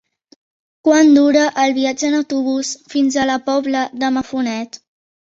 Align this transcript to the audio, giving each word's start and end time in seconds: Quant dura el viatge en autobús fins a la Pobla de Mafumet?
Quant 0.87 1.11
dura 1.17 1.43
el 1.65 1.75
viatge 1.79 2.09
en 2.09 2.17
autobús 2.23 2.75
fins 2.97 3.21
a 3.27 3.31
la 3.35 3.39
Pobla 3.53 3.89
de 4.03 4.15
Mafumet? 4.21 4.87